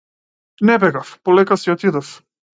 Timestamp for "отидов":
1.77-2.11